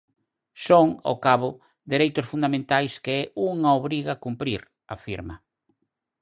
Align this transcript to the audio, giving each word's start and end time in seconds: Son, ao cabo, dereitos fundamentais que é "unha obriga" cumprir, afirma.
Son, 0.67 0.87
ao 1.07 1.15
cabo, 1.25 1.49
dereitos 1.91 2.29
fundamentais 2.31 2.93
que 3.03 3.13
é 3.21 3.23
"unha 3.51 3.71
obriga" 3.79 4.21
cumprir, 4.25 4.61
afirma. 4.95 5.35